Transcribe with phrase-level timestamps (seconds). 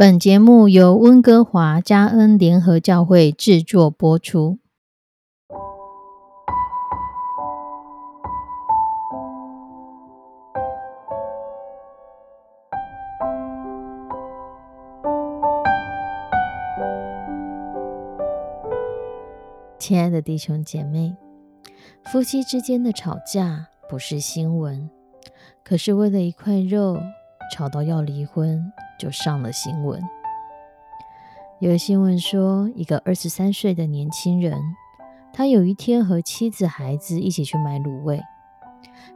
[0.00, 4.60] 本节目由温哥华加恩联合教会制作播出。
[19.80, 21.16] 亲爱的弟兄姐妹，
[22.04, 24.88] 夫妻之间的吵架不是新闻，
[25.64, 27.00] 可是为了一块肉
[27.50, 28.72] 吵到要离婚。
[28.98, 30.02] 就上了新闻。
[31.60, 34.60] 有新闻说，一个二十三岁的年轻人，
[35.32, 38.20] 他有一天和妻子、孩子一起去买卤味，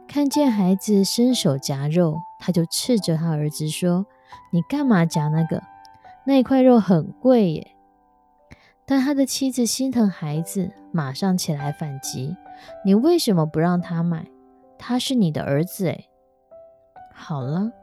[0.07, 4.05] 看见孩子伸手夹肉，他就斥责他儿子说
[4.53, 5.61] ：“你干嘛夹那个？
[6.25, 7.71] 那一块肉很贵耶！”
[8.87, 12.37] 但他的妻子心疼孩子，马上起来反击
[12.85, 14.27] ：“你为什么不让他买？
[14.77, 16.09] 他是你的儿子诶。
[17.13, 17.73] 好了。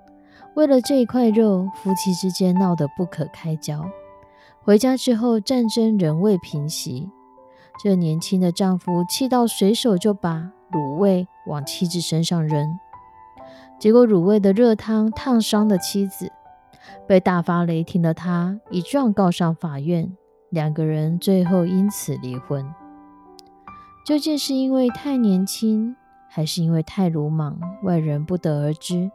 [0.54, 3.88] 为了这一块肉，夫妻之间闹得不可开交。
[4.62, 7.08] 回家之后，战争仍未平息。
[7.82, 12.78] 这年轻的丈夫气到随手就把卤味往妻子身上扔，
[13.78, 16.30] 结果卤味的热汤烫伤了妻子，
[17.06, 20.14] 被大发雷霆的他一状告上法院，
[20.50, 22.66] 两个人最后因此离婚。
[24.04, 25.96] 究竟是因为太年轻，
[26.28, 29.10] 还是因为太鲁莽，外人不得而知。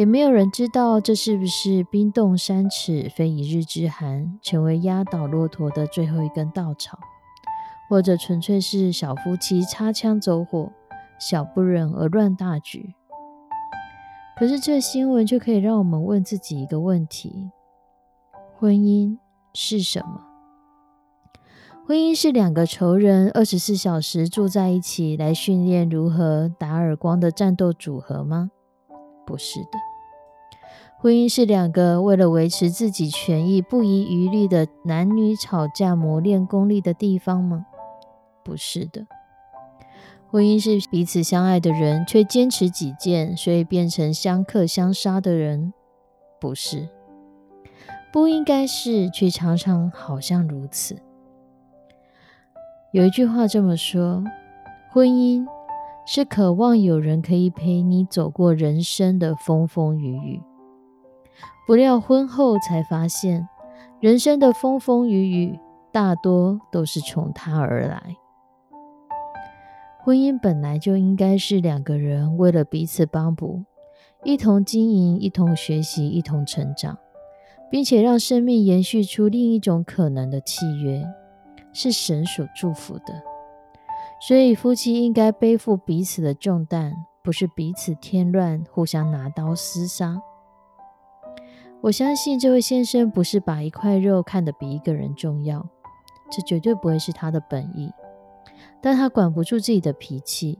[0.00, 6.98] 也没有人知道这是不是冰冻三尺非一日之寒，成为压倒骆驼的最后一根稻草，
[7.86, 10.72] 或者纯粹是小夫妻擦枪走火，
[11.18, 12.94] 小不忍而乱大局。
[14.38, 17.50] 可是这新闻却可以让我们问自己一个问题：
[18.56, 19.18] 婚姻
[19.52, 20.22] 是什么？
[21.86, 28.50] 婚姻是两个仇人二十四小时住在一起来训练如何打耳光的战斗组合吗？
[29.26, 29.78] 不是的，
[30.98, 37.64] 婚姻是两个为了维持自己权益不遗余力的男女吵架磨练功力的地方吗？
[38.44, 39.06] 不是的，
[40.28, 45.72] 婚姻是彼此相爱的人却坚持己见，所以变成相克相杀的人。
[46.38, 46.88] 不是，
[48.12, 50.96] 不应该是，却常常好像如此。
[52.92, 54.22] 有一句话这么说：
[54.90, 55.46] 婚姻。
[56.12, 60.42] 是渴望有人可以陪你走过人生的风风雨雨，
[61.68, 63.48] 不料婚后才发现，
[64.00, 65.60] 人生的风风雨雨
[65.92, 68.16] 大多都是从他而来。
[70.02, 73.62] 婚姻本来就应该是两个人为了彼此帮补，
[74.24, 76.98] 一同经营，一同学习，一同成长，
[77.70, 81.06] 并且让生命延续出另一种可能的契约，
[81.72, 83.29] 是神所祝福的。
[84.20, 86.92] 所以，夫妻应该背负彼此的重担，
[87.24, 90.20] 不是彼此添乱，互相拿刀厮杀。
[91.80, 95.66] 我相信这位先生不是把一块肉看得比一个人重要，
[96.30, 97.90] 这绝对不会是他的本意。
[98.82, 100.58] 但他管不住自己的脾气，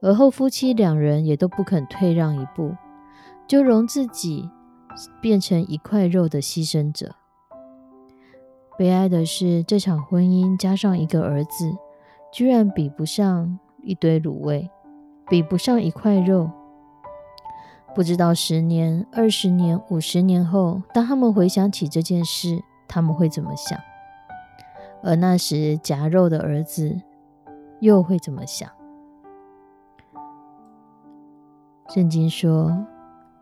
[0.00, 2.72] 而后夫妻两人也都不肯退让一步，
[3.48, 4.48] 就容自己
[5.20, 7.16] 变成一块肉的牺牲者。
[8.78, 11.76] 悲哀的是，这场婚姻加上一个儿子。
[12.32, 14.70] 居然比不上一堆卤味，
[15.28, 16.50] 比不上一块肉。
[17.94, 23.78] 不知道十年、二十年、五十年后，当他们回想起这件事，他们会怎么想？
[25.02, 26.98] 而那时夹肉的儿子
[27.80, 28.66] 又会怎么想？
[31.90, 32.86] 圣经说，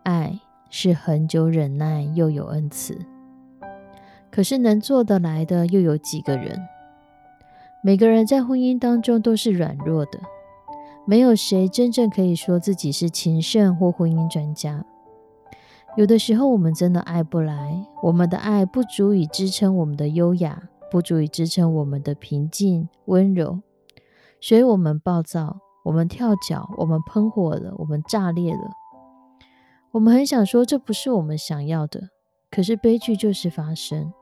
[0.03, 2.99] 爱是恒久忍耐，又有恩慈。
[4.33, 6.59] 可是能做得来的，又有几个人？
[7.83, 10.21] 每个人在婚姻当中都是软弱的，
[11.07, 14.85] 没有谁真正可以说自己是情圣或婚姻专家。
[15.97, 23.61] 有的时候，我们真的爱不来，我们的爱不足以支撑我们的优雅，不足以支撑我们的平静温柔，
[24.41, 28.71] 所以我们暴躁，我们跳脚，我们喷火了，我们炸裂了。
[29.93, 32.11] 我们很想说，这不是我们想要的，
[32.51, 34.13] 可是悲剧就是发生。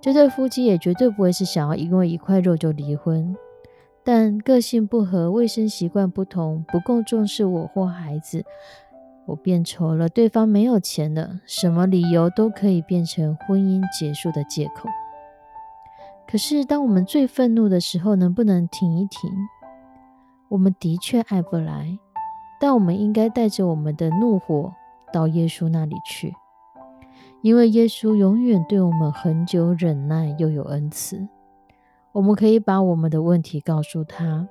[0.00, 3.36] 这对夫妻也绝对不会是想要因为一块肉就离婚，
[4.04, 8.44] 但个性不合、卫生习惯不同、不够重视我或孩子，
[9.26, 14.88] 我变丑了，对方没有钱了，什么理由都可以变成婚姻结束的借口。
[16.28, 19.30] 可是，当我们最愤怒的时候，能不能停一停？
[20.48, 21.98] 我们的确爱不来，
[22.60, 24.72] 但我们应该带着我们的怒火
[25.12, 26.34] 到耶稣那里去。
[27.42, 31.28] 因为耶稣永远对我们恒久忍耐，又有恩慈。
[32.12, 34.46] 我们可以把我们的问题告诉他，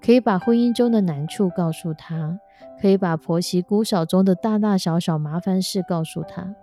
[0.00, 2.38] 可以把婚姻中的难处告诉他，
[2.80, 6.54] 可以把婆媳姑嫂中的大大小小麻烦事告诉他。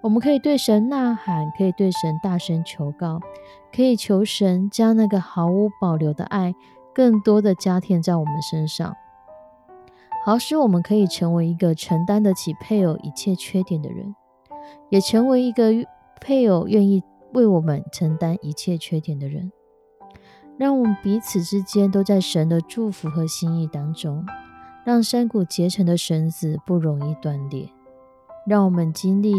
[0.00, 3.20] 我们可以对神呐喊，可以对神大声求告，
[3.74, 6.54] 可以求神将那个毫无保留的爱，
[6.94, 8.96] 更多的加添在我们身上，
[10.24, 14.14] 好使我们可以成为一个承担得起配偶一切缺点的人，
[14.90, 15.72] 也成为一个
[16.20, 17.02] 配偶愿意
[17.32, 19.50] 为我们承担一切缺点的人。
[20.58, 24.26] 让我们彼此之间都在神的祝福和心意当中，
[24.84, 27.66] 让山谷结成的绳子不容易断裂。
[28.46, 29.32] 让我们经历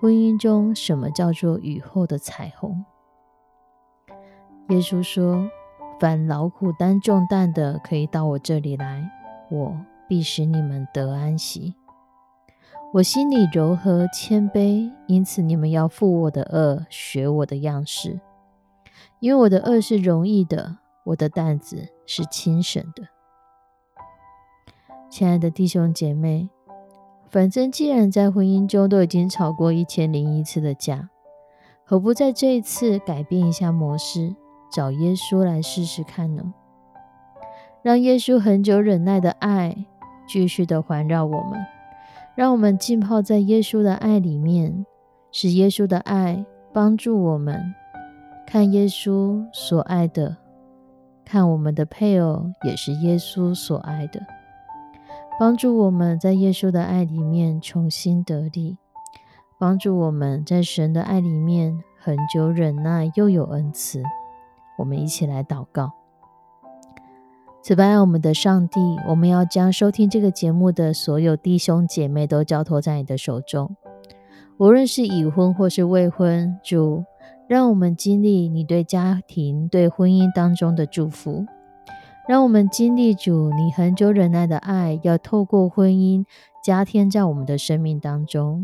[0.00, 2.84] 婚姻中什么叫做雨后的彩虹。
[4.68, 5.50] 耶稣说
[6.00, 9.10] ：“凡劳苦担重担的，可以到我这里来，
[9.50, 9.76] 我
[10.08, 11.74] 必使你们得安息。
[12.94, 18.20] 我心里柔和谦卑，因此你们要负我的恶，学我的样式。”
[19.18, 20.76] 因为我的恶是容易的，
[21.06, 23.08] 我的担子是轻省的。
[25.10, 26.48] 亲爱的弟兄姐妹，
[27.28, 31.10] 反正既然在婚姻中都已经吵过一千零一次的架，
[31.82, 34.36] 何不在这一次改变一下模式，
[34.70, 36.54] 找耶稣来试试看呢？
[37.82, 39.84] 让耶稣很久忍耐的爱
[40.28, 41.58] 继续的环绕我们，
[42.36, 44.84] 让我们浸泡在耶稣的爱里面，
[45.30, 47.74] 使耶稣的爱帮助我们。
[48.46, 50.36] 看耶稣所爱的，
[51.24, 54.20] 看我们的配偶也是耶稣所爱的，
[55.38, 58.76] 帮助我们在耶稣的爱里面重新得力，
[59.58, 64.02] 帮助我们在神的爱里面恒久忍耐，又有恩慈。
[64.76, 65.92] 我们一起来祷告：
[67.66, 68.78] 此外，我们的上帝，
[69.08, 73.74] 我们要将收听这个节目的所有弟兄姐妹都交托在你的手中，
[74.58, 77.04] 无论是已婚或是未婚，主。
[77.48, 81.46] 让我们经历你对家庭、对婚姻当中的祝福；
[82.28, 86.24] 让我们经历主你很久忍耐的爱，要透过婚姻
[86.62, 88.62] 加添在我们的生命当中；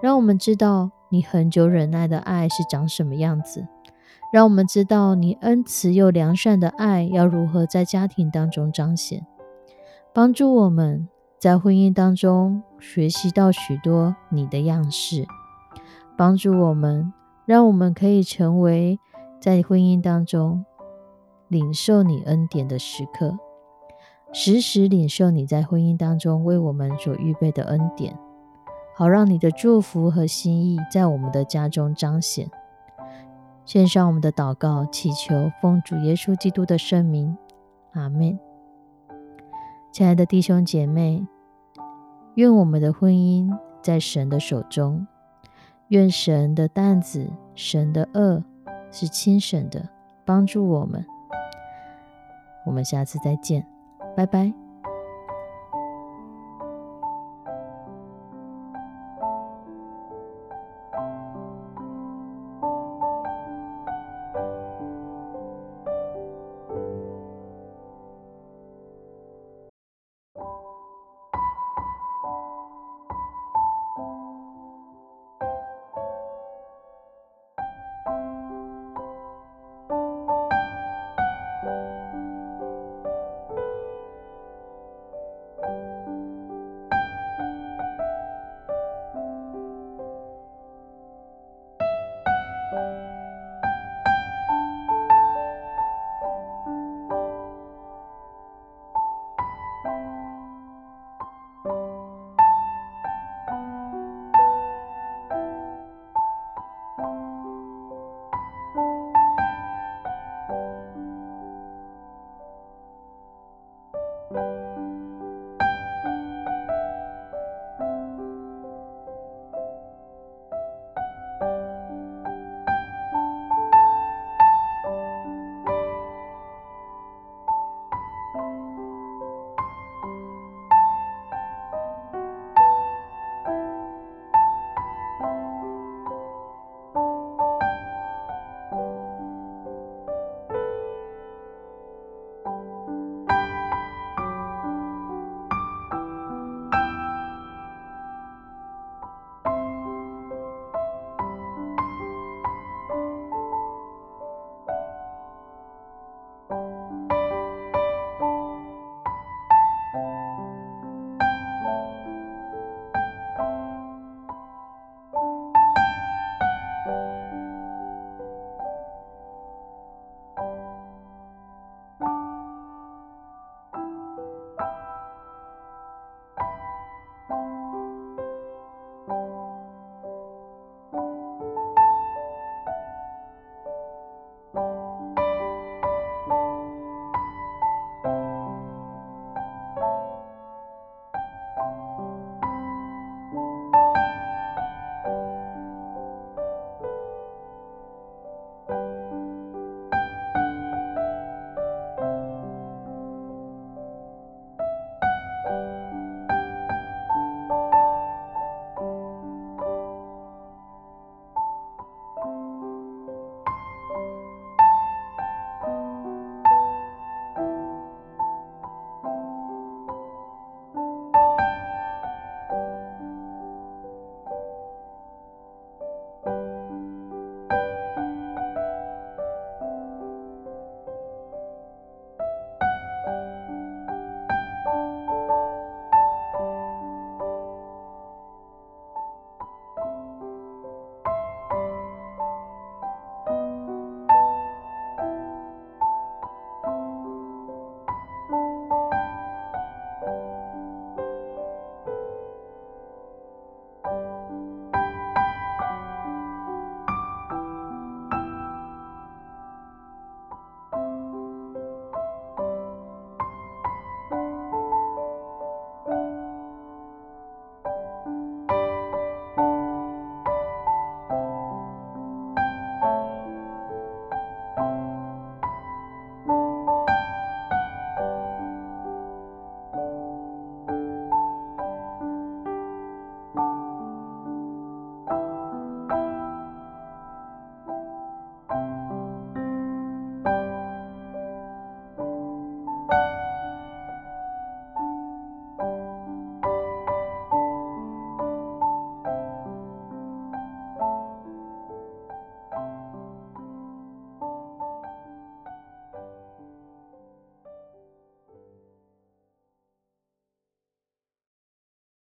[0.00, 3.62] 让我们知道你很久忍耐的爱是长什么样子；
[4.32, 9.26] 让我们知道你恩慈又良善的爱要如何在家庭当中彰显，
[10.12, 11.08] 帮助我们
[11.38, 15.26] 在婚姻当中学习到许多你的样式，
[16.16, 17.12] 帮助我们。
[17.46, 18.98] 让我们可以成为
[19.40, 20.64] 在婚姻当中
[21.46, 23.38] 领受你恩典的时刻，
[24.32, 28.18] 时时领受你在婚姻当中为我们所预备的恩典，
[28.96, 32.50] 好让你的祝福和心意在我们的家中彰显。
[33.66, 37.36] 献上我们的祷告，祈求奉主耶稣基督的圣名，
[37.94, 38.38] 阿门。
[39.90, 41.26] 亲爱的弟兄姐妹，
[42.36, 43.50] 愿我们的婚姻
[43.82, 45.04] 在神的手中。
[45.88, 48.42] 愿神的担子、神的恶
[48.92, 49.88] 是轻省的，
[50.24, 51.04] 帮助我们。
[52.64, 53.66] 我们下次再见，
[54.16, 54.65] 拜拜。
[106.98, 107.08] thank
[108.76, 109.05] you.